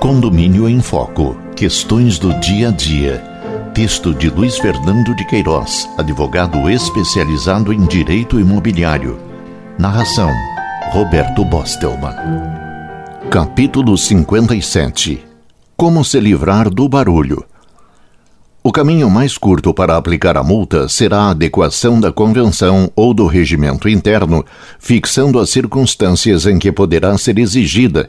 [0.00, 1.36] Condomínio em Foco.
[1.54, 3.18] Questões do dia a dia.
[3.72, 9.18] Texto de Luiz Fernando de Queiroz, advogado especializado em direito imobiliário.
[9.78, 10.30] Narração:
[10.90, 12.14] Roberto Bostelman.
[13.30, 15.24] Capítulo 57
[15.76, 17.44] Como se livrar do barulho.
[18.64, 23.26] O caminho mais curto para aplicar a multa será a adequação da convenção ou do
[23.26, 24.44] regimento interno,
[24.78, 28.08] fixando as circunstâncias em que poderá ser exigida,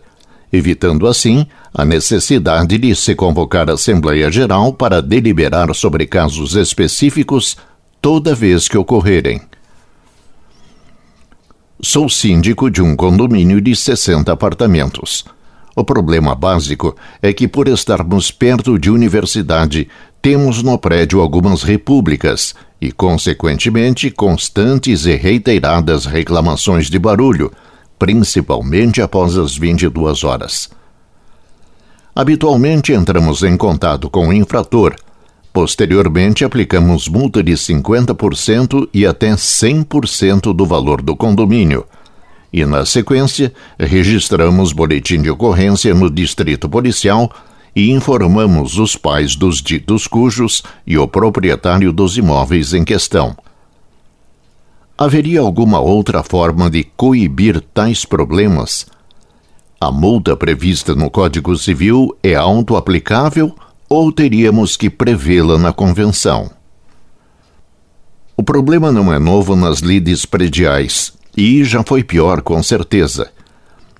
[0.51, 7.57] evitando assim a necessidade de se convocar a Assembleia Geral para deliberar sobre casos específicos
[7.99, 9.41] toda vez que ocorrerem.
[11.81, 15.25] Sou síndico de um condomínio de 60 apartamentos.
[15.75, 19.89] O problema básico é que, por estarmos perto de universidade,
[20.23, 27.51] temos no prédio algumas repúblicas e, consequentemente, constantes e reiteradas reclamações de barulho,
[27.99, 30.69] principalmente após as 22 horas.
[32.15, 34.95] Habitualmente entramos em contato com o infrator.
[35.51, 41.85] Posteriormente, aplicamos multa de 50% e até 100% do valor do condomínio.
[42.51, 47.29] E, na sequência, registramos boletim de ocorrência no distrito policial
[47.75, 53.35] e informamos os pais dos ditos cujos e o proprietário dos imóveis em questão.
[54.97, 58.85] Haveria alguma outra forma de coibir tais problemas?
[59.81, 63.53] A multa prevista no Código Civil é auto-aplicável
[63.89, 66.49] ou teríamos que prevê-la na Convenção?
[68.37, 73.32] O problema não é novo nas lides prediais e já foi pior, com certeza.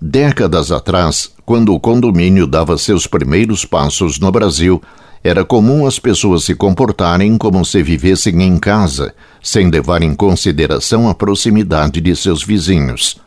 [0.06, 4.82] Décadas atrás, quando o condomínio dava seus primeiros passos no Brasil,
[5.24, 11.08] era comum as pessoas se comportarem como se vivessem em casa, sem levar em consideração
[11.08, 13.18] a proximidade de seus vizinhos.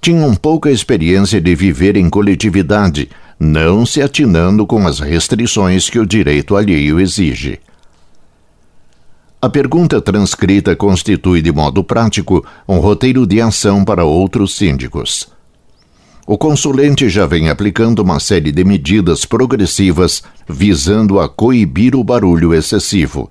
[0.00, 6.04] Tinham pouca experiência de viver em coletividade, não se atinando com as restrições que o
[6.04, 7.60] direito alheio exige.
[9.40, 15.30] A pergunta transcrita constitui, de modo prático, um roteiro de ação para outros síndicos
[16.30, 22.54] o consulente já vem aplicando uma série de medidas progressivas visando a coibir o barulho
[22.54, 23.28] excessivo.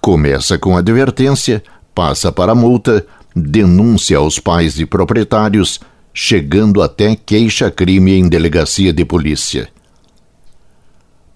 [0.00, 1.60] Começa com advertência,
[1.92, 3.04] passa para multa,
[3.34, 5.80] denúncia aos pais e proprietários,
[6.14, 9.68] chegando até queixa-crime em delegacia de polícia.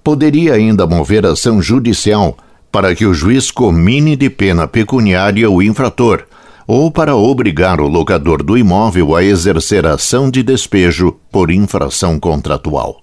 [0.04, 2.38] Poderia ainda mover ação judicial
[2.70, 6.24] para que o juiz comine de pena pecuniária o infrator
[6.66, 13.00] ou para obrigar o locador do imóvel a exercer ação de despejo por infração contratual.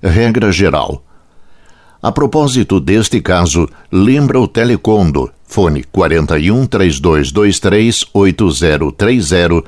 [0.00, 1.02] Regra geral.
[2.00, 9.64] A propósito deste caso, lembra o Telecondo, fone 41 3223 8030,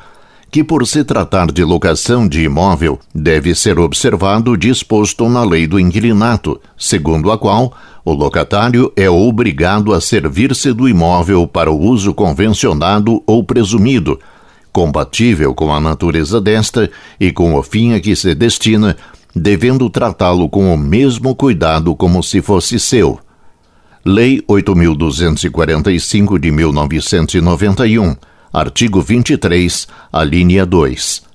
[0.50, 5.78] que por se tratar de locação de imóvel, deve ser observado disposto na lei do
[5.78, 7.72] inquilinato, segundo a qual
[8.04, 14.18] o locatário é obrigado a servir-se do imóvel para o uso convencionado ou presumido,
[14.72, 18.96] compatível com a natureza desta e com o fim a que se destina,
[19.34, 23.18] devendo tratá-lo com o mesmo cuidado como se fosse seu.
[24.02, 28.16] Lei 8.245 de 1991,
[28.52, 31.28] artigo 23, a linha 2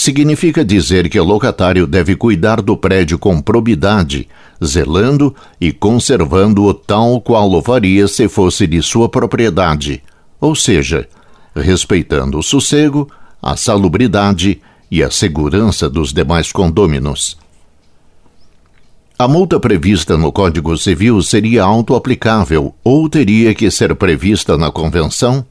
[0.00, 4.26] significa dizer que o locatário deve cuidar do prédio com probidade,
[4.64, 10.02] zelando e conservando-o tal qual o faria se fosse de sua propriedade,
[10.40, 11.06] ou seja,
[11.54, 13.10] respeitando o sossego,
[13.42, 17.36] a salubridade e a segurança dos demais condôminos.
[19.18, 25.44] A multa prevista no Código Civil seria auto-aplicável ou teria que ser prevista na Convenção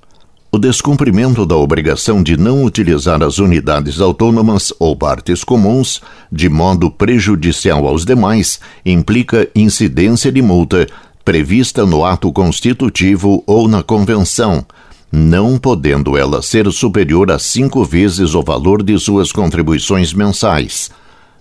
[0.51, 6.01] o descumprimento da obrigação de não utilizar as unidades autônomas ou partes comuns
[6.31, 10.87] de modo prejudicial aos demais implica incidência de multa
[11.23, 14.65] prevista no ato constitutivo ou na convenção,
[15.11, 20.89] não podendo ela ser superior a cinco vezes o valor de suas contribuições mensais.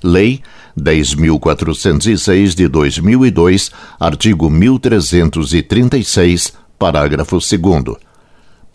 [0.03, 0.43] Lei
[0.79, 8.08] 10.406 de 2002, artigo 1336, parágrafo 2.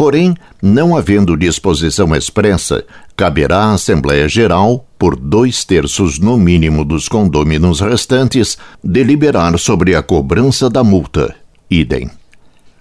[0.04, 2.84] Porém, não havendo disposição expressa,
[3.16, 10.04] caberá à Assembleia Geral, por dois terços no mínimo dos condôminos restantes, deliberar sobre a
[10.04, 11.34] cobrança da multa.
[11.72, 12.12] Idem.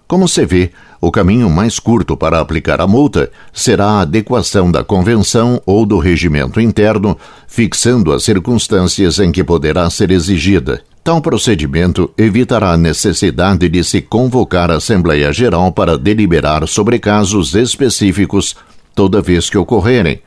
[0.09, 4.83] Como se vê, o caminho mais curto para aplicar a multa será a adequação da
[4.83, 7.17] convenção ou do regimento interno,
[7.47, 10.83] fixando as circunstâncias em que poderá ser exigida.
[11.04, 17.56] Tal procedimento evitará a necessidade de se convocar a Assembleia Geral para deliberar sobre casos
[17.56, 18.54] específicos
[18.94, 20.20] toda vez que ocorrerem,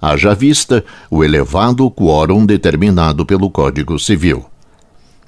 [0.00, 4.44] haja vista o elevado quórum determinado pelo Código Civil.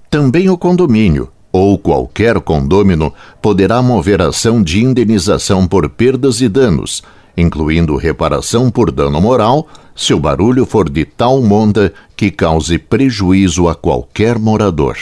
[0.09, 7.03] Também o condomínio, ou qualquer condômino, poderá mover ação de indenização por perdas e danos,
[7.37, 9.67] incluindo reparação por dano moral,
[9.97, 11.93] se o barulho for de tal monta
[12.23, 14.97] que cause prejuízo a qualquer morador.